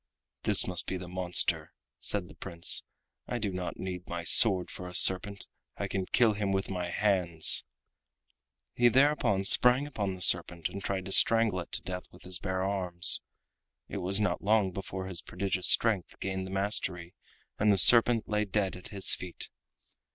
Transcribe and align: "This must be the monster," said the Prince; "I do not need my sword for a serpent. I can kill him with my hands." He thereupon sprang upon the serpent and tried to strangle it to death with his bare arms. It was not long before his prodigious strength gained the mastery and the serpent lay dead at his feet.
"This 0.41 0.65
must 0.65 0.87
be 0.87 0.97
the 0.97 1.07
monster," 1.07 1.71
said 1.99 2.27
the 2.27 2.33
Prince; 2.33 2.81
"I 3.27 3.37
do 3.37 3.51
not 3.53 3.77
need 3.77 4.07
my 4.07 4.23
sword 4.23 4.71
for 4.71 4.87
a 4.87 4.95
serpent. 4.95 5.45
I 5.77 5.87
can 5.87 6.07
kill 6.07 6.33
him 6.33 6.51
with 6.51 6.71
my 6.71 6.89
hands." 6.89 7.65
He 8.73 8.87
thereupon 8.87 9.43
sprang 9.43 9.85
upon 9.85 10.15
the 10.15 10.21
serpent 10.21 10.69
and 10.69 10.83
tried 10.83 11.05
to 11.05 11.11
strangle 11.11 11.59
it 11.59 11.71
to 11.73 11.83
death 11.83 12.05
with 12.11 12.23
his 12.23 12.39
bare 12.39 12.63
arms. 12.63 13.21
It 13.87 13.97
was 13.97 14.19
not 14.19 14.41
long 14.43 14.71
before 14.71 15.05
his 15.05 15.21
prodigious 15.21 15.67
strength 15.67 16.19
gained 16.19 16.47
the 16.47 16.49
mastery 16.49 17.13
and 17.59 17.71
the 17.71 17.77
serpent 17.77 18.27
lay 18.27 18.43
dead 18.45 18.75
at 18.75 18.87
his 18.87 19.13
feet. 19.13 19.49